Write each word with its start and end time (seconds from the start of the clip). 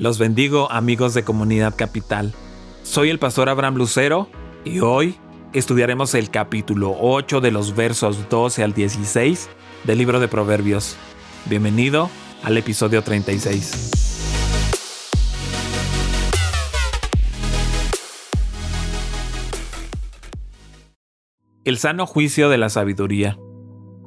Los 0.00 0.18
bendigo 0.18 0.72
amigos 0.72 1.12
de 1.12 1.24
Comunidad 1.24 1.74
Capital. 1.76 2.32
Soy 2.84 3.10
el 3.10 3.18
pastor 3.18 3.50
Abraham 3.50 3.74
Lucero 3.74 4.30
y 4.64 4.80
hoy 4.80 5.16
estudiaremos 5.52 6.14
el 6.14 6.30
capítulo 6.30 6.96
8 6.98 7.42
de 7.42 7.50
los 7.50 7.76
versos 7.76 8.30
12 8.30 8.64
al 8.64 8.72
16 8.72 9.50
del 9.84 9.98
libro 9.98 10.18
de 10.18 10.26
Proverbios. 10.26 10.96
Bienvenido 11.44 12.08
al 12.42 12.56
episodio 12.56 13.02
36. 13.02 13.90
El 21.64 21.76
sano 21.76 22.06
juicio 22.06 22.48
de 22.48 22.56
la 22.56 22.70
sabiduría. 22.70 23.36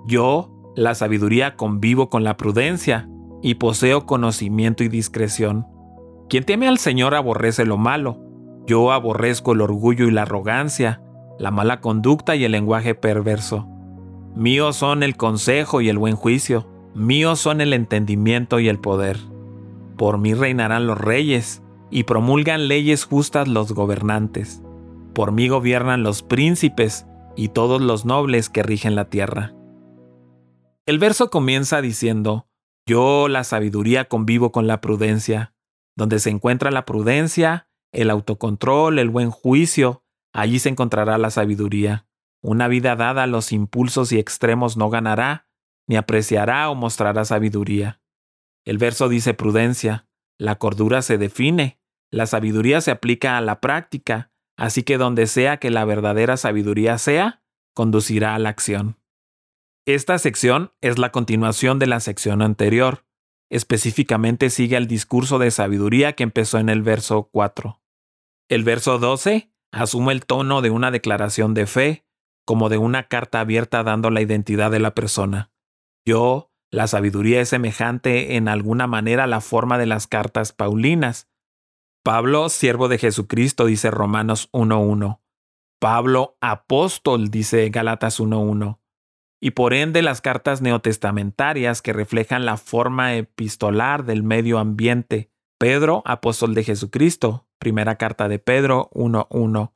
Yo, 0.08 0.74
la 0.76 0.96
sabiduría, 0.96 1.56
convivo 1.56 2.10
con 2.10 2.24
la 2.24 2.36
prudencia 2.36 3.08
y 3.44 3.56
poseo 3.56 4.08
conocimiento 4.08 4.84
y 4.84 4.88
discreción. 4.88 5.68
Quien 6.30 6.44
teme 6.44 6.68
al 6.68 6.78
Señor 6.78 7.16
aborrece 7.16 7.66
lo 7.66 7.78
malo. 7.78 8.20
Yo 8.66 8.92
aborrezco 8.92 9.54
el 9.54 9.62
orgullo 9.62 10.08
y 10.08 10.12
la 10.12 10.24
arrogancia, 10.24 11.02
la 11.38 11.52
mala 11.52 11.82
conducta 11.82 12.36
y 12.36 12.44
el 12.46 12.54
lenguaje 12.54 12.96
perverso. 12.96 13.68
Míos 14.36 14.78
son 14.78 15.04
el 15.04 15.16
consejo 15.16 15.82
y 15.82 15.90
el 15.90 15.98
buen 15.98 16.16
juicio, 16.16 16.68
míos 16.96 17.40
son 17.40 17.62
el 17.62 17.74
entendimiento 17.74 18.60
y 18.60 18.70
el 18.70 18.80
poder. 18.80 19.18
Por 19.98 20.18
mí 20.18 20.34
reinarán 20.34 20.88
los 20.88 20.98
reyes, 20.98 21.64
y 21.94 22.06
promulgan 22.06 22.68
leyes 22.68 23.06
justas 23.06 23.48
los 23.48 23.72
gobernantes. 23.72 24.64
Por 25.14 25.32
mí 25.32 25.48
gobiernan 25.48 26.02
los 26.02 26.24
príncipes 26.24 27.06
y 27.36 27.50
todos 27.50 27.82
los 27.82 28.04
nobles 28.04 28.50
que 28.50 28.64
rigen 28.64 28.96
la 28.96 29.12
tierra. 29.12 29.54
El 30.88 30.98
verso 30.98 31.30
comienza 31.30 31.82
diciendo, 31.82 32.48
Yo 32.88 33.28
la 33.28 33.44
sabiduría 33.44 34.06
convivo 34.06 34.52
con 34.52 34.66
la 34.66 34.82
prudencia. 34.82 35.54
Donde 35.96 36.20
se 36.20 36.30
encuentra 36.30 36.72
la 36.72 36.86
prudencia, 36.86 37.68
el 37.92 38.10
autocontrol, 38.10 39.00
el 39.00 39.10
buen 39.10 39.30
juicio, 39.30 40.04
allí 40.34 40.60
se 40.60 40.70
encontrará 40.70 41.18
la 41.18 41.30
sabiduría. 41.30 42.08
Una 42.42 42.68
vida 42.68 42.96
dada 42.96 43.24
a 43.24 43.28
los 43.28 43.52
impulsos 43.52 44.12
y 44.12 44.20
extremos 44.20 44.76
no 44.76 44.90
ganará, 44.90 45.48
ni 45.88 45.96
apreciará 45.96 46.70
o 46.70 46.76
mostrará 46.76 47.26
sabiduría. 47.26 48.02
El 48.66 48.78
verso 48.78 49.10
dice 49.10 49.34
prudencia, 49.34 50.08
la 50.38 50.56
cordura 50.56 51.02
se 51.02 51.18
define, 51.18 51.80
la 52.12 52.26
sabiduría 52.26 52.82
se 52.82 52.92
aplica 52.92 53.38
a 53.38 53.42
la 53.42 53.60
práctica, 53.60 54.32
así 54.58 54.84
que 54.84 54.98
donde 54.98 55.28
sea 55.28 55.58
que 55.58 55.70
la 55.70 55.86
verdadera 55.86 56.38
sabiduría 56.38 56.98
sea, 56.98 57.44
conducirá 57.74 58.36
a 58.36 58.40
la 58.40 58.50
acción. 58.50 58.98
Esta 59.86 60.18
sección 60.18 60.72
es 60.82 60.98
la 60.98 61.12
continuación 61.12 61.80
de 61.80 61.88
la 61.88 62.00
sección 62.00 62.42
anterior, 62.42 63.06
Específicamente 63.54 64.50
sigue 64.50 64.78
el 64.78 64.88
discurso 64.88 65.38
de 65.38 65.52
sabiduría 65.52 66.14
que 66.14 66.24
empezó 66.24 66.58
en 66.58 66.70
el 66.70 66.82
verso 66.82 67.30
4. 67.32 67.80
El 68.50 68.64
verso 68.64 68.98
12 68.98 69.54
asume 69.72 70.12
el 70.14 70.26
tono 70.26 70.64
de 70.64 70.72
una 70.72 70.90
declaración 70.90 71.54
de 71.54 71.68
fe, 71.68 72.04
como 72.46 72.70
de 72.70 72.80
una 72.80 73.08
carta 73.08 73.42
abierta 73.42 73.84
dando 73.84 74.10
la 74.10 74.22
identidad 74.22 74.72
de 74.72 74.80
la 74.80 74.96
persona. 74.96 75.52
Yo, 76.04 76.52
la 76.72 76.88
sabiduría 76.88 77.42
es 77.42 77.50
semejante 77.50 78.38
en 78.38 78.48
alguna 78.48 78.88
manera 78.88 79.26
a 79.26 79.28
la 79.28 79.40
forma 79.40 79.78
de 79.78 79.86
las 79.86 80.08
cartas 80.08 80.52
paulinas. 80.52 81.30
Pablo, 82.04 82.50
siervo 82.50 82.88
de 82.88 82.98
Jesucristo, 82.98 83.66
dice 83.66 83.92
Romanos 83.92 84.50
1.1. 84.52 85.22
Pablo, 85.80 86.38
apóstol, 86.42 87.30
dice 87.30 87.70
Galatas 87.70 88.20
1.1 88.20 88.80
y 89.44 89.52
por 89.52 89.74
ende 89.74 90.02
las 90.02 90.22
cartas 90.22 90.62
neotestamentarias 90.62 91.82
que 91.82 91.92
reflejan 91.92 92.46
la 92.46 92.56
forma 92.56 93.14
epistolar 93.16 94.06
del 94.06 94.24
medio 94.24 94.58
ambiente. 94.58 95.32
Pedro, 95.60 96.02
apóstol 96.06 96.54
de 96.54 96.64
Jesucristo, 96.64 97.46
primera 97.60 97.98
carta 97.98 98.30
de 98.30 98.40
Pedro 98.40 98.90
1.1. 98.94 99.74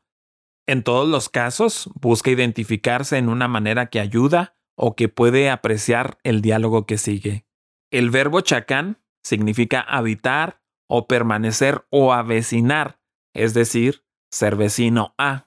En 0.68 0.84
todos 0.84 1.10
los 1.10 1.28
casos, 1.28 1.90
busca 2.00 2.32
identificarse 2.32 3.18
en 3.18 3.28
una 3.28 3.50
manera 3.50 3.88
que 3.88 4.00
ayuda 4.00 4.56
o 4.78 4.96
que 4.96 5.10
puede 5.10 5.50
apreciar 5.50 6.18
el 6.24 6.42
diálogo 6.42 6.86
que 6.86 6.98
sigue. 6.98 7.46
El 7.92 8.10
verbo 8.10 8.40
chacán 8.40 9.02
significa 9.22 9.82
habitar 9.82 10.62
o 10.88 11.08
permanecer 11.08 11.86
o 11.90 12.14
avecinar, 12.14 13.02
es 13.34 13.54
decir, 13.54 14.06
ser 14.32 14.56
vecino 14.56 15.14
a. 15.18 15.47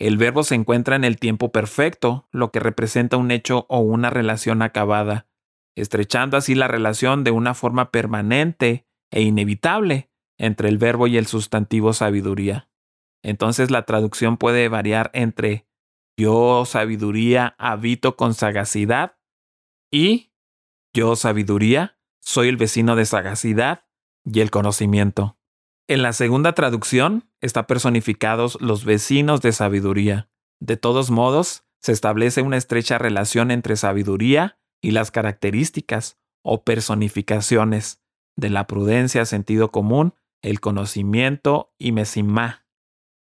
El 0.00 0.16
verbo 0.16 0.42
se 0.44 0.54
encuentra 0.54 0.96
en 0.96 1.04
el 1.04 1.18
tiempo 1.18 1.52
perfecto, 1.52 2.26
lo 2.32 2.50
que 2.50 2.58
representa 2.58 3.18
un 3.18 3.30
hecho 3.30 3.66
o 3.68 3.80
una 3.80 4.08
relación 4.08 4.62
acabada, 4.62 5.28
estrechando 5.76 6.38
así 6.38 6.54
la 6.54 6.68
relación 6.68 7.22
de 7.22 7.32
una 7.32 7.52
forma 7.52 7.90
permanente 7.90 8.86
e 9.10 9.20
inevitable 9.20 10.10
entre 10.38 10.70
el 10.70 10.78
verbo 10.78 11.06
y 11.06 11.18
el 11.18 11.26
sustantivo 11.26 11.92
sabiduría. 11.92 12.70
Entonces 13.22 13.70
la 13.70 13.84
traducción 13.84 14.38
puede 14.38 14.68
variar 14.68 15.10
entre 15.12 15.66
yo 16.18 16.64
sabiduría 16.64 17.54
habito 17.58 18.16
con 18.16 18.32
sagacidad 18.32 19.18
y 19.92 20.32
yo 20.94 21.14
sabiduría 21.14 21.98
soy 22.20 22.48
el 22.48 22.56
vecino 22.56 22.96
de 22.96 23.04
sagacidad 23.04 23.84
y 24.24 24.40
el 24.40 24.50
conocimiento. 24.50 25.38
En 25.88 26.00
la 26.00 26.14
segunda 26.14 26.54
traducción 26.54 27.29
está 27.40 27.66
personificados 27.66 28.58
los 28.60 28.84
vecinos 28.84 29.40
de 29.40 29.52
sabiduría. 29.52 30.28
De 30.60 30.76
todos 30.76 31.10
modos, 31.10 31.64
se 31.80 31.92
establece 31.92 32.42
una 32.42 32.56
estrecha 32.56 32.98
relación 32.98 33.50
entre 33.50 33.76
sabiduría 33.76 34.58
y 34.82 34.90
las 34.90 35.10
características 35.10 36.18
o 36.42 36.62
personificaciones 36.62 38.02
de 38.36 38.50
la 38.50 38.66
prudencia, 38.66 39.24
sentido 39.24 39.70
común, 39.70 40.14
el 40.42 40.60
conocimiento 40.60 41.72
y 41.78 41.92
mesimá, 41.92 42.66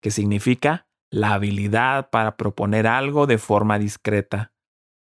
que 0.02 0.12
significa 0.12 0.88
la 1.12 1.34
habilidad 1.34 2.10
para 2.10 2.38
proponer 2.38 2.88
algo 2.88 3.28
de 3.28 3.38
forma 3.38 3.80
discreta. 3.80 4.54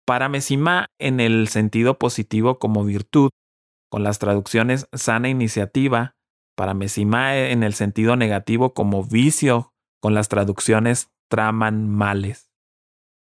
Para 0.06 0.28
mesimá 0.28 0.88
en 1.00 1.20
el 1.20 1.48
sentido 1.48 1.98
positivo 1.98 2.60
como 2.60 2.84
virtud, 2.84 3.30
con 3.90 4.04
las 4.04 4.20
traducciones 4.20 4.88
sana 4.92 5.30
iniciativa, 5.30 6.16
para 6.56 6.74
Mesimae 6.74 7.52
en 7.52 7.64
el 7.64 7.74
sentido 7.74 8.16
negativo 8.16 8.74
como 8.74 9.04
vicio, 9.04 9.74
con 10.02 10.14
las 10.14 10.30
traducciones 10.30 11.12
traman 11.30 11.90
males. 11.90 12.52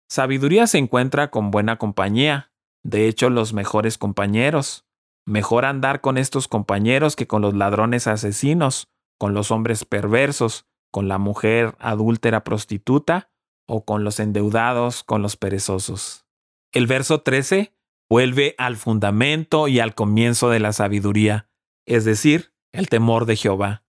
Sabiduría 0.08 0.66
se 0.66 0.78
encuentra 0.78 1.30
con 1.30 1.50
buena 1.50 1.76
compañía, 1.76 2.52
de 2.82 3.08
hecho 3.08 3.30
los 3.30 3.52
mejores 3.52 3.98
compañeros. 3.98 4.86
Mejor 5.26 5.64
andar 5.64 6.00
con 6.00 6.16
estos 6.16 6.48
compañeros 6.48 7.16
que 7.16 7.26
con 7.26 7.42
los 7.42 7.54
ladrones 7.54 8.06
asesinos, 8.06 8.88
con 9.18 9.34
los 9.34 9.50
hombres 9.50 9.84
perversos, 9.84 10.66
con 10.90 11.08
la 11.08 11.18
mujer 11.18 11.76
adúltera 11.78 12.44
prostituta 12.44 13.30
o 13.66 13.84
con 13.84 14.04
los 14.04 14.20
endeudados, 14.20 15.04
con 15.04 15.20
los 15.20 15.36
perezosos. 15.36 16.24
El 16.72 16.86
verso 16.86 17.20
13 17.20 17.74
vuelve 18.08 18.54
al 18.56 18.76
fundamento 18.76 19.68
y 19.68 19.80
al 19.80 19.94
comienzo 19.94 20.48
de 20.48 20.60
la 20.60 20.72
sabiduría, 20.72 21.50
es 21.86 22.04
decir, 22.04 22.54
el 22.78 22.88
temor 22.88 23.26
de 23.26 23.34
Jehová. 23.34 23.82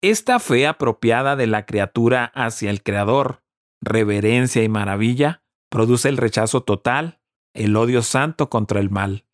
Esta 0.00 0.40
fe 0.40 0.66
apropiada 0.66 1.36
de 1.36 1.46
la 1.46 1.66
criatura 1.66 2.32
hacia 2.34 2.70
el 2.70 2.82
Creador, 2.82 3.42
reverencia 3.82 4.62
y 4.62 4.70
maravilla, 4.70 5.42
produce 5.68 6.08
el 6.08 6.16
rechazo 6.16 6.62
total, 6.62 7.20
el 7.54 7.76
odio 7.76 8.02
santo 8.02 8.48
contra 8.48 8.80
el 8.80 8.88
mal. 8.88 9.26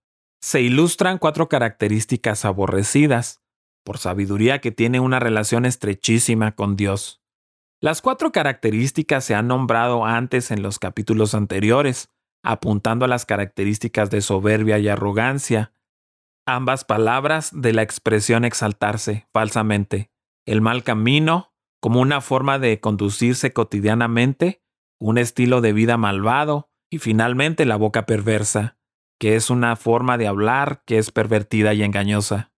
Se 0.42 0.62
ilustran 0.62 1.18
cuatro 1.18 1.48
características 1.48 2.44
aborrecidas, 2.44 3.40
por 3.84 3.98
sabiduría 3.98 4.60
que 4.60 4.72
tiene 4.72 4.98
una 4.98 5.20
relación 5.20 5.64
estrechísima 5.64 6.56
con 6.56 6.74
Dios. 6.74 7.22
Las 7.80 8.02
cuatro 8.02 8.32
características 8.32 9.24
se 9.24 9.36
han 9.36 9.46
nombrado 9.46 10.04
antes 10.04 10.50
en 10.50 10.60
los 10.60 10.80
capítulos 10.80 11.34
anteriores, 11.34 12.10
apuntando 12.42 13.04
a 13.04 13.08
las 13.08 13.26
características 13.26 14.10
de 14.10 14.22
soberbia 14.22 14.80
y 14.80 14.88
arrogancia, 14.88 15.72
ambas 16.48 16.84
palabras 16.84 17.50
de 17.52 17.72
la 17.72 17.82
expresión 17.82 18.44
exaltarse 18.44 19.28
falsamente, 19.32 20.10
el 20.46 20.60
mal 20.60 20.82
camino 20.82 21.52
como 21.80 22.00
una 22.00 22.20
forma 22.20 22.58
de 22.58 22.80
conducirse 22.80 23.52
cotidianamente, 23.52 24.62
un 24.98 25.18
estilo 25.18 25.60
de 25.60 25.72
vida 25.72 25.96
malvado 25.96 26.70
y 26.90 26.98
finalmente 26.98 27.66
la 27.66 27.76
boca 27.76 28.06
perversa, 28.06 28.78
que 29.20 29.36
es 29.36 29.50
una 29.50 29.76
forma 29.76 30.16
de 30.18 30.26
hablar 30.26 30.82
que 30.86 30.98
es 30.98 31.10
pervertida 31.10 31.74
y 31.74 31.82
engañosa. 31.82 32.52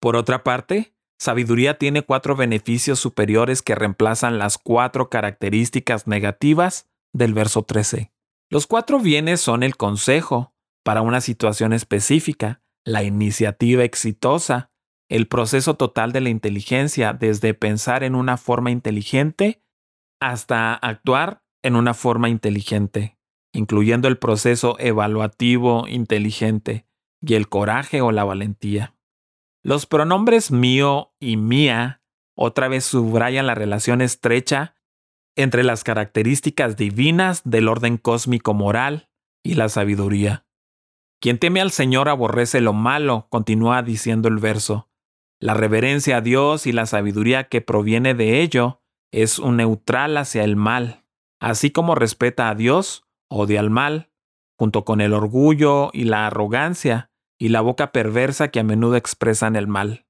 Por 0.00 0.16
otra 0.16 0.44
parte, 0.44 0.94
sabiduría 1.18 1.78
tiene 1.78 2.02
cuatro 2.02 2.36
beneficios 2.36 3.00
superiores 3.00 3.62
que 3.62 3.74
reemplazan 3.74 4.38
las 4.38 4.58
cuatro 4.58 5.08
características 5.08 6.06
negativas 6.06 6.90
del 7.12 7.34
verso 7.34 7.62
13. 7.62 8.12
Los 8.50 8.66
cuatro 8.66 9.00
bienes 9.00 9.40
son 9.40 9.62
el 9.62 9.76
consejo 9.76 10.54
para 10.84 11.02
una 11.02 11.20
situación 11.20 11.72
específica, 11.72 12.62
la 12.90 13.02
iniciativa 13.02 13.84
exitosa, 13.84 14.70
el 15.08 15.26
proceso 15.26 15.74
total 15.74 16.12
de 16.12 16.20
la 16.20 16.28
inteligencia, 16.28 17.12
desde 17.12 17.54
pensar 17.54 18.04
en 18.04 18.14
una 18.14 18.36
forma 18.36 18.70
inteligente 18.70 19.62
hasta 20.20 20.74
actuar 20.74 21.42
en 21.62 21.76
una 21.76 21.94
forma 21.94 22.28
inteligente, 22.28 23.18
incluyendo 23.52 24.08
el 24.08 24.18
proceso 24.18 24.76
evaluativo 24.78 25.86
inteligente 25.88 26.86
y 27.20 27.34
el 27.34 27.48
coraje 27.48 28.00
o 28.00 28.12
la 28.12 28.24
valentía. 28.24 28.96
Los 29.62 29.86
pronombres 29.86 30.50
mío 30.50 31.12
y 31.20 31.36
mía 31.36 32.02
otra 32.34 32.68
vez 32.68 32.84
subrayan 32.84 33.46
la 33.46 33.54
relación 33.54 34.00
estrecha 34.00 34.74
entre 35.36 35.62
las 35.64 35.84
características 35.84 36.76
divinas 36.76 37.42
del 37.44 37.68
orden 37.68 37.98
cósmico 37.98 38.54
moral 38.54 39.10
y 39.42 39.54
la 39.54 39.68
sabiduría. 39.68 40.46
Quien 41.20 41.38
teme 41.38 41.60
al 41.60 41.70
Señor 41.70 42.08
aborrece 42.08 42.62
lo 42.62 42.72
malo, 42.72 43.26
continúa 43.28 43.82
diciendo 43.82 44.28
el 44.28 44.38
verso. 44.38 44.88
La 45.38 45.52
reverencia 45.52 46.16
a 46.16 46.20
Dios 46.22 46.66
y 46.66 46.72
la 46.72 46.86
sabiduría 46.86 47.48
que 47.48 47.60
proviene 47.60 48.14
de 48.14 48.40
ello 48.40 48.80
es 49.12 49.38
un 49.38 49.58
neutral 49.58 50.16
hacia 50.16 50.44
el 50.44 50.56
mal. 50.56 51.04
Así 51.38 51.70
como 51.70 51.94
respeta 51.94 52.48
a 52.48 52.54
Dios, 52.54 53.06
odia 53.28 53.60
al 53.60 53.68
mal, 53.68 54.10
junto 54.58 54.86
con 54.86 55.02
el 55.02 55.12
orgullo 55.12 55.90
y 55.92 56.04
la 56.04 56.26
arrogancia 56.26 57.10
y 57.38 57.48
la 57.48 57.60
boca 57.60 57.92
perversa 57.92 58.48
que 58.48 58.60
a 58.60 58.64
menudo 58.64 58.96
expresan 58.96 59.56
el 59.56 59.66
mal. 59.66 60.06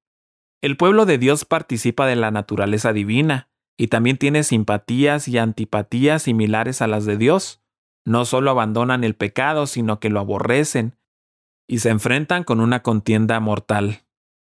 El 0.62 0.76
pueblo 0.76 1.06
de 1.06 1.18
Dios 1.18 1.44
participa 1.44 2.06
de 2.06 2.16
la 2.16 2.30
naturaleza 2.30 2.92
divina 2.92 3.48
y 3.76 3.88
también 3.88 4.16
tiene 4.16 4.44
simpatías 4.44 5.26
y 5.26 5.38
antipatías 5.38 6.22
similares 6.22 6.82
a 6.82 6.86
las 6.86 7.04
de 7.04 7.16
Dios. 7.16 7.62
No 8.04 8.24
solo 8.24 8.50
abandonan 8.50 9.02
el 9.02 9.14
pecado, 9.14 9.66
sino 9.66 9.98
que 9.98 10.10
lo 10.10 10.20
aborrecen 10.20 10.99
y 11.70 11.78
se 11.78 11.88
enfrentan 11.88 12.42
con 12.42 12.58
una 12.58 12.82
contienda 12.82 13.38
mortal. 13.38 14.02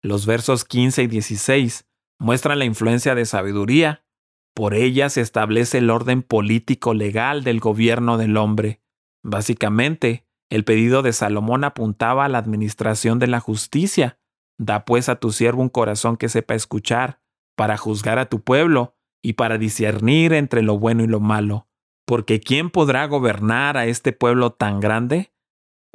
Los 0.04 0.28
versos 0.28 0.66
15 0.66 1.02
y 1.02 1.08
16 1.08 1.88
muestran 2.20 2.60
la 2.60 2.66
influencia 2.66 3.16
de 3.16 3.26
sabiduría. 3.26 4.06
Por 4.54 4.76
ella 4.76 5.10
se 5.10 5.22
establece 5.22 5.80
el 5.80 5.90
orden 5.90 6.22
político 6.22 6.94
legal 6.94 7.44
del 7.44 7.60
gobierno 7.60 8.20
del 8.20 8.38
hombre. 8.38 8.82
Básicamente, 9.24 10.28
el 10.52 10.64
pedido 10.64 11.02
de 11.02 11.12
Salomón 11.12 11.64
apuntaba 11.64 12.26
a 12.26 12.30
la 12.30 12.38
administración 12.38 13.18
de 13.18 13.26
la 13.26 13.40
justicia. 13.40 14.20
Da 14.60 14.86
pues 14.86 15.10
a 15.10 15.16
tu 15.16 15.32
siervo 15.32 15.64
un 15.64 15.70
corazón 15.70 16.18
que 16.18 16.30
sepa 16.30 16.54
escuchar, 16.54 17.20
para 17.56 17.78
juzgar 17.78 18.20
a 18.20 18.30
tu 18.30 18.44
pueblo 18.44 18.96
y 19.24 19.34
para 19.34 19.58
discernir 19.58 20.34
entre 20.34 20.62
lo 20.62 20.78
bueno 20.78 21.04
y 21.04 21.08
lo 21.08 21.20
malo. 21.20 21.68
Porque 22.06 22.40
¿quién 22.40 22.70
podrá 22.70 23.08
gobernar 23.08 23.76
a 23.76 23.88
este 23.88 24.14
pueblo 24.14 24.52
tan 24.52 24.80
grande? 24.80 25.32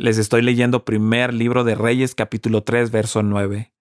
Les 0.02 0.18
estoy 0.18 0.42
leyendo 0.42 0.84
primer 0.84 1.32
libro 1.32 1.62
de 1.62 1.76
Reyes 1.76 2.16
capítulo 2.16 2.64
3 2.64 2.90
verso 2.90 3.22
9. 3.22 3.72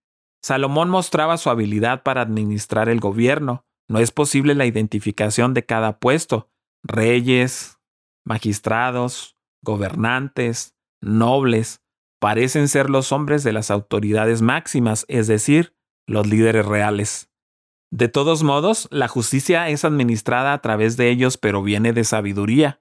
Salomón 0.44 0.88
mostraba 0.88 1.36
su 1.38 1.50
habilidad 1.50 2.04
para 2.04 2.22
administrar 2.22 2.90
el 2.90 3.00
gobierno. 3.00 3.66
No 3.90 3.98
es 3.98 4.12
posible 4.12 4.54
la 4.54 4.68
identificación 4.68 5.56
de 5.56 5.66
cada 5.66 5.98
puesto. 5.98 6.52
Reyes, 6.84 7.80
magistrados, 8.24 9.36
gobernantes, 9.64 10.78
nobles, 11.02 11.82
parecen 12.20 12.68
ser 12.68 12.92
los 12.92 13.12
hombres 13.12 13.44
de 13.44 13.54
las 13.54 13.72
autoridades 13.72 14.44
máximas, 14.44 15.06
es 15.08 15.26
decir, 15.26 15.76
los 16.06 16.28
líderes 16.28 16.68
reales. 16.68 17.32
De 17.90 18.10
todos 18.10 18.44
modos, 18.44 18.88
la 18.92 19.08
justicia 19.08 19.70
es 19.70 19.86
administrada 19.86 20.54
a 20.54 20.62
través 20.62 20.98
de 20.98 21.10
ellos, 21.10 21.38
pero 21.38 21.64
viene 21.64 21.94
de 21.94 22.04
sabiduría. 22.04 22.81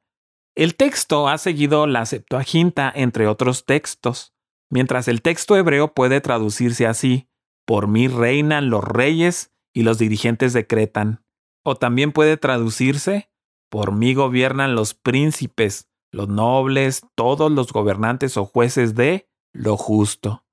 El 0.61 0.75
texto 0.75 1.27
ha 1.27 1.39
seguido 1.39 1.87
la 1.87 2.05
Septuaginta 2.05 2.93
entre 2.95 3.27
otros 3.27 3.65
textos, 3.65 4.35
mientras 4.69 5.09
el 5.09 5.23
texto 5.23 5.57
hebreo 5.57 5.95
puede 5.95 6.21
traducirse 6.21 6.87
así, 6.87 7.31
por 7.65 7.89
mí 7.89 8.09
reinan 8.09 8.69
los 8.69 8.85
reyes 8.85 9.55
y 9.73 9.85
los 9.85 9.97
dirigentes 9.97 10.53
decretan, 10.53 11.25
o 11.65 11.77
también 11.77 12.13
puede 12.13 12.37
traducirse, 12.37 13.31
por 13.71 13.93
mí 13.93 14.13
gobiernan 14.13 14.75
los 14.75 14.93
príncipes, 14.93 15.89
los 16.13 16.29
nobles, 16.29 17.07
todos 17.15 17.51
los 17.51 17.73
gobernantes 17.73 18.37
o 18.37 18.45
jueces 18.45 18.95
de 18.95 19.31
lo 19.55 19.79
justo. 19.79 20.45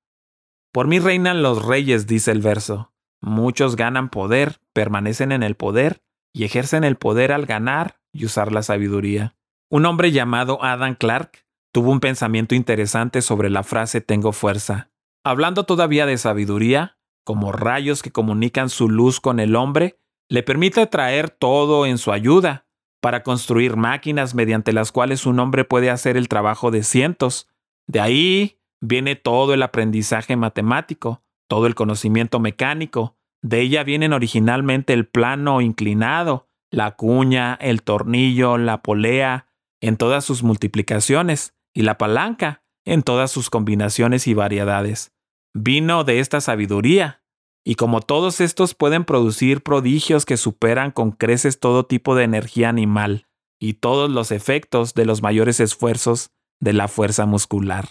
Por 0.72 0.86
mí 0.86 1.00
reinan 1.00 1.42
los 1.42 1.66
reyes, 1.66 2.06
dice 2.06 2.30
el 2.30 2.40
verso. 2.40 2.94
Muchos 3.20 3.76
ganan 3.76 4.08
poder, 4.08 4.62
permanecen 4.72 5.32
en 5.32 5.42
el 5.42 5.54
poder 5.54 6.00
y 6.32 6.44
ejercen 6.44 6.84
el 6.84 6.96
poder 6.96 7.30
al 7.30 7.44
ganar 7.44 8.00
y 8.10 8.24
usar 8.24 8.52
la 8.52 8.62
sabiduría. 8.62 9.37
Un 9.70 9.84
hombre 9.84 10.12
llamado 10.12 10.64
Adam 10.64 10.94
Clark 10.94 11.44
tuvo 11.72 11.90
un 11.90 12.00
pensamiento 12.00 12.54
interesante 12.54 13.20
sobre 13.20 13.50
la 13.50 13.62
frase 13.62 14.00
tengo 14.00 14.32
fuerza. 14.32 14.90
Hablando 15.24 15.64
todavía 15.64 16.06
de 16.06 16.16
sabiduría, 16.16 16.96
como 17.22 17.52
rayos 17.52 18.02
que 18.02 18.10
comunican 18.10 18.70
su 18.70 18.88
luz 18.88 19.20
con 19.20 19.40
el 19.40 19.54
hombre, 19.54 19.98
le 20.30 20.42
permite 20.42 20.86
traer 20.86 21.28
todo 21.28 21.84
en 21.84 21.98
su 21.98 22.12
ayuda, 22.12 22.66
para 23.00 23.22
construir 23.22 23.76
máquinas 23.76 24.34
mediante 24.34 24.72
las 24.72 24.90
cuales 24.90 25.26
un 25.26 25.38
hombre 25.38 25.64
puede 25.64 25.90
hacer 25.90 26.16
el 26.16 26.28
trabajo 26.28 26.70
de 26.70 26.82
cientos. 26.82 27.48
De 27.86 28.00
ahí 28.00 28.58
viene 28.80 29.16
todo 29.16 29.54
el 29.54 29.62
aprendizaje 29.62 30.36
matemático, 30.36 31.22
todo 31.46 31.66
el 31.66 31.74
conocimiento 31.74 32.40
mecánico. 32.40 33.16
De 33.42 33.60
ella 33.60 33.84
vienen 33.84 34.12
originalmente 34.12 34.94
el 34.94 35.06
plano 35.06 35.60
inclinado, 35.60 36.48
la 36.70 36.96
cuña, 36.96 37.54
el 37.60 37.82
tornillo, 37.82 38.58
la 38.58 38.82
polea, 38.82 39.47
en 39.80 39.96
todas 39.96 40.24
sus 40.24 40.42
multiplicaciones 40.42 41.54
y 41.74 41.82
la 41.82 41.98
palanca 41.98 42.62
en 42.84 43.02
todas 43.02 43.30
sus 43.30 43.50
combinaciones 43.50 44.26
y 44.26 44.34
variedades. 44.34 45.12
Vino 45.54 46.04
de 46.04 46.20
esta 46.20 46.40
sabiduría, 46.40 47.22
y 47.64 47.74
como 47.74 48.00
todos 48.00 48.40
estos 48.40 48.74
pueden 48.74 49.04
producir 49.04 49.62
prodigios 49.62 50.24
que 50.24 50.38
superan 50.38 50.90
con 50.90 51.10
creces 51.10 51.60
todo 51.60 51.84
tipo 51.84 52.14
de 52.14 52.24
energía 52.24 52.70
animal 52.70 53.26
y 53.60 53.74
todos 53.74 54.10
los 54.10 54.30
efectos 54.30 54.94
de 54.94 55.04
los 55.04 55.22
mayores 55.22 55.60
esfuerzos 55.60 56.30
de 56.60 56.72
la 56.72 56.88
fuerza 56.88 57.26
muscular. 57.26 57.86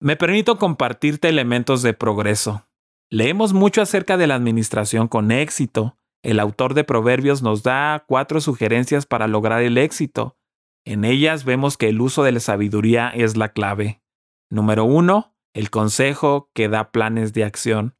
Me 0.00 0.16
permito 0.16 0.56
compartirte 0.56 1.28
elementos 1.28 1.82
de 1.82 1.92
progreso. 1.92 2.66
Leemos 3.10 3.52
mucho 3.52 3.82
acerca 3.82 4.16
de 4.16 4.26
la 4.26 4.36
administración 4.36 5.08
con 5.08 5.32
éxito. 5.32 5.98
El 6.22 6.40
autor 6.40 6.72
de 6.74 6.84
Proverbios 6.84 7.42
nos 7.42 7.62
da 7.62 8.04
cuatro 8.06 8.40
sugerencias 8.40 9.04
para 9.04 9.26
lograr 9.26 9.62
el 9.62 9.76
éxito, 9.76 10.38
en 10.84 11.04
ellas 11.04 11.44
vemos 11.44 11.76
que 11.76 11.88
el 11.88 12.00
uso 12.00 12.22
de 12.22 12.32
la 12.32 12.40
sabiduría 12.40 13.10
es 13.10 13.36
la 13.36 13.50
clave. 13.50 14.02
Número 14.50 14.84
uno, 14.84 15.34
el 15.54 15.70
consejo 15.70 16.50
que 16.54 16.68
da 16.68 16.90
planes 16.90 17.32
de 17.32 17.44
acción. 17.44 17.96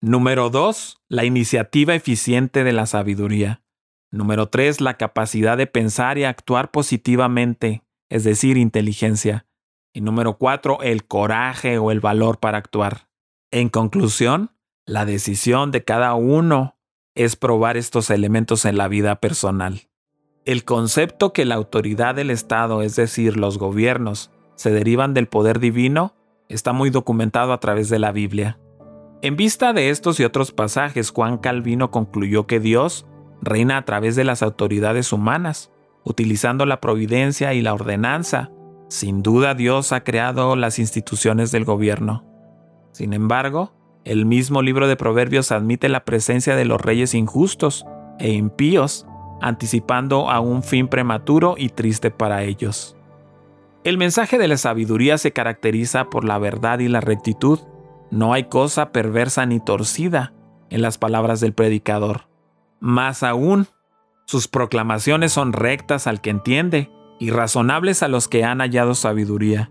Número 0.00 0.50
dos, 0.50 1.02
la 1.08 1.24
iniciativa 1.24 1.94
eficiente 1.94 2.64
de 2.64 2.72
la 2.72 2.86
sabiduría. 2.86 3.62
Número 4.10 4.48
tres, 4.48 4.80
la 4.80 4.96
capacidad 4.96 5.56
de 5.56 5.66
pensar 5.66 6.18
y 6.18 6.24
actuar 6.24 6.70
positivamente, 6.70 7.82
es 8.10 8.22
decir, 8.24 8.56
inteligencia. 8.56 9.46
Y 9.92 10.00
número 10.00 10.38
cuatro, 10.38 10.82
el 10.82 11.04
coraje 11.06 11.78
o 11.78 11.90
el 11.90 12.00
valor 12.00 12.38
para 12.38 12.58
actuar. 12.58 13.08
En 13.50 13.68
conclusión, 13.68 14.50
la 14.86 15.04
decisión 15.04 15.70
de 15.70 15.84
cada 15.84 16.14
uno 16.14 16.76
es 17.14 17.36
probar 17.36 17.76
estos 17.76 18.10
elementos 18.10 18.64
en 18.64 18.76
la 18.76 18.88
vida 18.88 19.20
personal. 19.20 19.88
El 20.44 20.64
concepto 20.64 21.32
que 21.32 21.46
la 21.46 21.54
autoridad 21.54 22.14
del 22.14 22.30
Estado, 22.30 22.82
es 22.82 22.96
decir, 22.96 23.38
los 23.38 23.56
gobiernos, 23.56 24.30
se 24.56 24.70
derivan 24.70 25.14
del 25.14 25.26
poder 25.26 25.58
divino, 25.58 26.14
está 26.50 26.74
muy 26.74 26.90
documentado 26.90 27.54
a 27.54 27.60
través 27.60 27.88
de 27.88 27.98
la 27.98 28.12
Biblia. 28.12 28.58
En 29.22 29.36
vista 29.36 29.72
de 29.72 29.88
estos 29.88 30.20
y 30.20 30.24
otros 30.24 30.52
pasajes, 30.52 31.12
Juan 31.12 31.38
Calvino 31.38 31.90
concluyó 31.90 32.46
que 32.46 32.60
Dios 32.60 33.06
reina 33.40 33.78
a 33.78 33.86
través 33.86 34.16
de 34.16 34.24
las 34.24 34.42
autoridades 34.42 35.14
humanas, 35.14 35.72
utilizando 36.04 36.66
la 36.66 36.78
providencia 36.78 37.54
y 37.54 37.62
la 37.62 37.72
ordenanza. 37.72 38.50
Sin 38.88 39.22
duda 39.22 39.54
Dios 39.54 39.92
ha 39.92 40.04
creado 40.04 40.56
las 40.56 40.78
instituciones 40.78 41.52
del 41.52 41.64
gobierno. 41.64 42.22
Sin 42.92 43.14
embargo, 43.14 43.72
el 44.04 44.26
mismo 44.26 44.60
libro 44.60 44.88
de 44.88 44.96
Proverbios 44.96 45.52
admite 45.52 45.88
la 45.88 46.04
presencia 46.04 46.54
de 46.54 46.66
los 46.66 46.82
reyes 46.82 47.14
injustos 47.14 47.86
e 48.18 48.32
impíos 48.32 49.06
anticipando 49.44 50.30
a 50.30 50.40
un 50.40 50.62
fin 50.62 50.88
prematuro 50.88 51.54
y 51.58 51.68
triste 51.68 52.10
para 52.10 52.44
ellos. 52.44 52.96
El 53.84 53.98
mensaje 53.98 54.38
de 54.38 54.48
la 54.48 54.56
sabiduría 54.56 55.18
se 55.18 55.32
caracteriza 55.32 56.08
por 56.08 56.24
la 56.24 56.38
verdad 56.38 56.78
y 56.78 56.88
la 56.88 57.02
rectitud. 57.02 57.60
No 58.10 58.32
hay 58.32 58.44
cosa 58.44 58.90
perversa 58.90 59.44
ni 59.44 59.60
torcida 59.60 60.32
en 60.70 60.80
las 60.80 60.96
palabras 60.96 61.40
del 61.40 61.52
predicador. 61.52 62.26
Más 62.80 63.22
aún, 63.22 63.66
sus 64.24 64.48
proclamaciones 64.48 65.32
son 65.32 65.52
rectas 65.52 66.06
al 66.06 66.22
que 66.22 66.30
entiende 66.30 66.90
y 67.20 67.28
razonables 67.28 68.02
a 68.02 68.08
los 68.08 68.28
que 68.28 68.44
han 68.44 68.60
hallado 68.60 68.94
sabiduría. 68.94 69.70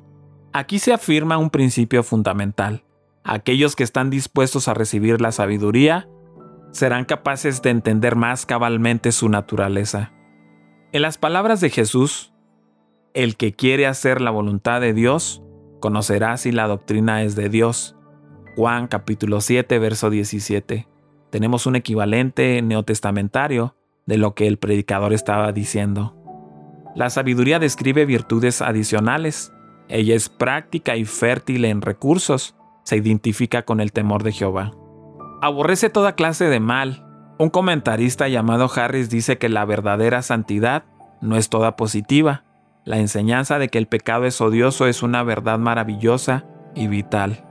Aquí 0.53 0.77
se 0.77 0.93
afirma 0.93 1.39
un 1.39 1.49
principio 1.49 2.03
fundamental. 2.03 2.83
Aquellos 3.23 3.75
que 3.75 3.83
están 3.83 4.11
dispuestos 4.11 4.67
a 4.67 4.75
recibir 4.75 5.19
la 5.19 5.31
sabiduría 5.31 6.07
serán 6.73 7.05
capaces 7.05 7.61
de 7.61 7.69
entender 7.69 8.15
más 8.15 8.45
cabalmente 8.45 9.11
su 9.11 9.29
naturaleza. 9.29 10.11
En 10.91 11.03
las 11.03 11.17
palabras 11.17 11.61
de 11.61 11.69
Jesús, 11.69 12.33
el 13.13 13.37
que 13.37 13.53
quiere 13.53 13.85
hacer 13.87 14.21
la 14.21 14.31
voluntad 14.31 14.81
de 14.81 14.93
Dios, 14.93 15.43
conocerá 15.79 16.35
si 16.37 16.51
la 16.51 16.67
doctrina 16.67 17.21
es 17.23 17.35
de 17.35 17.49
Dios. 17.49 17.95
Juan 18.55 18.87
capítulo 18.87 19.39
7, 19.39 19.79
verso 19.79 20.09
17. 20.09 20.87
Tenemos 21.29 21.67
un 21.67 21.75
equivalente 21.75 22.61
neotestamentario 22.61 23.75
de 24.05 24.17
lo 24.17 24.33
que 24.33 24.47
el 24.47 24.57
predicador 24.57 25.13
estaba 25.13 25.51
diciendo. 25.51 26.15
La 26.95 27.09
sabiduría 27.09 27.59
describe 27.59 28.05
virtudes 28.05 28.61
adicionales. 28.61 29.53
Ella 29.89 30.15
es 30.15 30.29
práctica 30.29 30.95
y 30.95 31.05
fértil 31.05 31.65
en 31.65 31.81
recursos. 31.81 32.55
Se 32.83 32.97
identifica 32.97 33.63
con 33.63 33.79
el 33.79 33.91
temor 33.91 34.23
de 34.23 34.31
Jehová. 34.31 34.71
Aborrece 35.43 35.89
toda 35.89 36.15
clase 36.15 36.45
de 36.45 36.61
mal. 36.61 37.03
Un 37.37 37.49
comentarista 37.49 38.29
llamado 38.29 38.71
Harris 38.73 39.09
dice 39.09 39.37
que 39.37 39.49
la 39.49 39.65
verdadera 39.65 40.21
santidad 40.21 40.85
no 41.19 41.35
es 41.35 41.49
toda 41.49 41.75
positiva. 41.75 42.45
La 42.85 42.99
enseñanza 42.99 43.59
de 43.59 43.67
que 43.67 43.77
el 43.77 43.87
pecado 43.87 44.23
es 44.23 44.39
odioso 44.39 44.87
es 44.87 45.03
una 45.03 45.21
verdad 45.21 45.59
maravillosa 45.59 46.45
y 46.75 46.87
vital. 46.87 47.43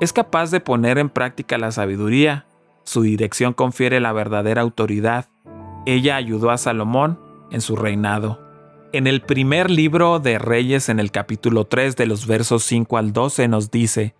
Es 0.00 0.14
capaz 0.14 0.50
de 0.50 0.60
poner 0.60 0.96
en 0.96 1.10
práctica 1.10 1.58
la 1.58 1.70
sabiduría. 1.70 2.46
Su 2.84 3.02
dirección 3.02 3.52
confiere 3.52 4.00
la 4.00 4.14
verdadera 4.14 4.62
autoridad. 4.62 5.26
Ella 5.84 6.16
ayudó 6.16 6.50
a 6.50 6.56
Salomón 6.56 7.20
en 7.50 7.60
su 7.60 7.76
reinado. 7.76 8.40
En 8.94 9.06
el 9.06 9.20
primer 9.20 9.70
libro 9.70 10.18
de 10.18 10.38
Reyes, 10.38 10.88
en 10.88 10.98
el 10.98 11.10
capítulo 11.10 11.66
3 11.66 11.94
de 11.94 12.06
los 12.06 12.26
versos 12.26 12.62
5 12.64 12.96
al 12.96 13.12
12, 13.12 13.48
nos 13.48 13.70
dice, 13.70 14.14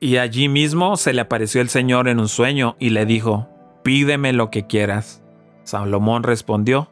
Y 0.00 0.16
allí 0.16 0.48
mismo 0.48 0.96
se 0.96 1.12
le 1.12 1.20
apareció 1.20 1.60
el 1.60 1.68
Señor 1.68 2.08
en 2.08 2.18
un 2.18 2.28
sueño 2.28 2.74
y 2.78 2.90
le 2.90 3.04
dijo, 3.04 3.48
Pídeme 3.82 4.32
lo 4.32 4.50
que 4.50 4.66
quieras. 4.66 5.22
Salomón 5.62 6.22
respondió, 6.22 6.88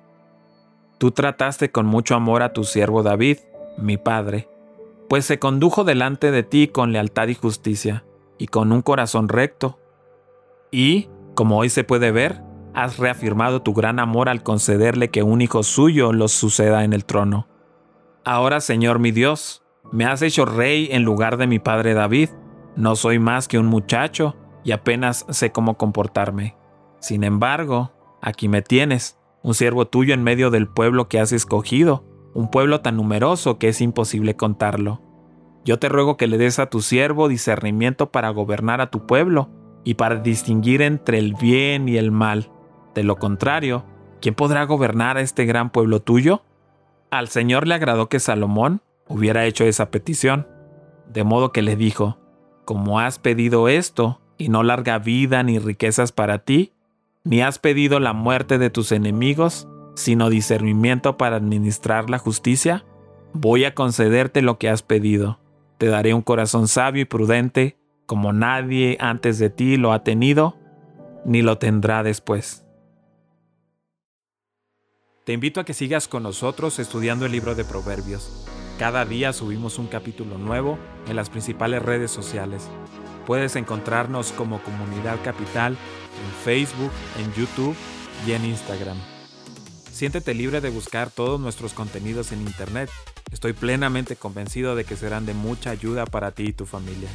Tú 0.98 1.10
trataste 1.10 1.70
con 1.70 1.86
mucho 1.86 2.14
amor 2.14 2.42
a 2.42 2.52
tu 2.52 2.64
siervo 2.64 3.02
David, 3.02 3.38
mi 3.78 3.96
padre, 3.96 4.48
pues 5.08 5.24
se 5.24 5.38
condujo 5.38 5.84
delante 5.84 6.30
de 6.30 6.42
ti 6.42 6.68
con 6.68 6.92
lealtad 6.92 7.28
y 7.28 7.34
justicia, 7.34 8.04
y 8.36 8.48
con 8.48 8.72
un 8.72 8.82
corazón 8.82 9.28
recto. 9.28 9.78
Y, 10.70 11.08
como 11.34 11.58
hoy 11.58 11.70
se 11.70 11.84
puede 11.84 12.10
ver, 12.10 12.42
has 12.74 12.98
reafirmado 12.98 13.62
tu 13.62 13.72
gran 13.72 14.00
amor 14.00 14.28
al 14.28 14.42
concederle 14.42 15.08
que 15.10 15.22
un 15.22 15.40
hijo 15.40 15.62
suyo 15.62 16.12
los 16.12 16.32
suceda 16.32 16.84
en 16.84 16.92
el 16.92 17.04
trono. 17.04 17.48
Ahora, 18.24 18.60
Señor 18.60 18.98
mi 18.98 19.12
Dios, 19.12 19.62
me 19.92 20.04
has 20.04 20.20
hecho 20.20 20.44
rey 20.44 20.88
en 20.90 21.04
lugar 21.04 21.38
de 21.38 21.46
mi 21.46 21.58
padre 21.58 21.94
David. 21.94 22.28
No 22.78 22.94
soy 22.94 23.18
más 23.18 23.48
que 23.48 23.58
un 23.58 23.66
muchacho 23.66 24.36
y 24.62 24.70
apenas 24.70 25.26
sé 25.30 25.50
cómo 25.50 25.76
comportarme. 25.76 26.56
Sin 27.00 27.24
embargo, 27.24 27.90
aquí 28.22 28.46
me 28.46 28.62
tienes, 28.62 29.18
un 29.42 29.54
siervo 29.54 29.88
tuyo 29.88 30.14
en 30.14 30.22
medio 30.22 30.52
del 30.52 30.68
pueblo 30.68 31.08
que 31.08 31.18
has 31.18 31.32
escogido, 31.32 32.04
un 32.34 32.52
pueblo 32.52 32.80
tan 32.80 32.96
numeroso 32.96 33.58
que 33.58 33.66
es 33.66 33.80
imposible 33.80 34.36
contarlo. 34.36 35.02
Yo 35.64 35.80
te 35.80 35.88
ruego 35.88 36.16
que 36.16 36.28
le 36.28 36.38
des 36.38 36.60
a 36.60 36.70
tu 36.70 36.80
siervo 36.80 37.26
discernimiento 37.26 38.12
para 38.12 38.30
gobernar 38.30 38.80
a 38.80 38.90
tu 38.90 39.06
pueblo 39.06 39.50
y 39.82 39.94
para 39.94 40.14
distinguir 40.14 40.80
entre 40.80 41.18
el 41.18 41.34
bien 41.34 41.88
y 41.88 41.96
el 41.96 42.12
mal. 42.12 42.52
De 42.94 43.02
lo 43.02 43.16
contrario, 43.16 43.86
¿quién 44.20 44.36
podrá 44.36 44.62
gobernar 44.66 45.16
a 45.16 45.22
este 45.22 45.46
gran 45.46 45.70
pueblo 45.70 45.98
tuyo? 45.98 46.44
Al 47.10 47.26
Señor 47.26 47.66
le 47.66 47.74
agradó 47.74 48.08
que 48.08 48.20
Salomón 48.20 48.82
hubiera 49.08 49.46
hecho 49.46 49.64
esa 49.64 49.90
petición, 49.90 50.46
de 51.08 51.24
modo 51.24 51.50
que 51.50 51.62
le 51.62 51.74
dijo, 51.74 52.18
Como 52.68 53.00
has 53.00 53.18
pedido 53.18 53.70
esto, 53.70 54.20
y 54.36 54.50
no 54.50 54.62
larga 54.62 54.98
vida 54.98 55.42
ni 55.42 55.58
riquezas 55.58 56.12
para 56.12 56.40
ti, 56.40 56.74
ni 57.24 57.40
has 57.40 57.58
pedido 57.58 57.98
la 57.98 58.12
muerte 58.12 58.58
de 58.58 58.68
tus 58.68 58.92
enemigos, 58.92 59.66
sino 59.94 60.28
discernimiento 60.28 61.16
para 61.16 61.36
administrar 61.36 62.10
la 62.10 62.18
justicia, 62.18 62.84
voy 63.32 63.64
a 63.64 63.74
concederte 63.74 64.42
lo 64.42 64.58
que 64.58 64.68
has 64.68 64.82
pedido. 64.82 65.40
Te 65.78 65.86
daré 65.86 66.12
un 66.12 66.20
corazón 66.20 66.68
sabio 66.68 67.00
y 67.00 67.06
prudente, 67.06 67.78
como 68.04 68.34
nadie 68.34 68.98
antes 69.00 69.38
de 69.38 69.48
ti 69.48 69.78
lo 69.78 69.94
ha 69.94 70.04
tenido, 70.04 70.58
ni 71.24 71.40
lo 71.40 71.56
tendrá 71.56 72.02
después. 72.02 72.66
Te 75.24 75.32
invito 75.32 75.60
a 75.60 75.64
que 75.64 75.72
sigas 75.72 76.06
con 76.06 76.22
nosotros 76.22 76.78
estudiando 76.78 77.24
el 77.24 77.32
libro 77.32 77.54
de 77.54 77.64
Proverbios. 77.64 78.46
Cada 78.78 79.04
día 79.04 79.32
subimos 79.32 79.76
un 79.80 79.88
capítulo 79.88 80.38
nuevo 80.38 80.78
en 81.08 81.16
las 81.16 81.30
principales 81.30 81.82
redes 81.82 82.12
sociales. 82.12 82.68
Puedes 83.26 83.56
encontrarnos 83.56 84.30
como 84.30 84.62
Comunidad 84.62 85.18
Capital 85.24 85.72
en 85.72 86.44
Facebook, 86.44 86.92
en 87.18 87.32
YouTube 87.34 87.74
y 88.24 88.32
en 88.32 88.44
Instagram. 88.44 88.96
Siéntete 89.90 90.32
libre 90.32 90.60
de 90.60 90.70
buscar 90.70 91.10
todos 91.10 91.40
nuestros 91.40 91.74
contenidos 91.74 92.30
en 92.30 92.42
Internet. 92.42 92.88
Estoy 93.32 93.52
plenamente 93.52 94.14
convencido 94.14 94.76
de 94.76 94.84
que 94.84 94.94
serán 94.94 95.26
de 95.26 95.34
mucha 95.34 95.70
ayuda 95.70 96.06
para 96.06 96.30
ti 96.30 96.44
y 96.44 96.52
tu 96.52 96.64
familia. 96.64 97.08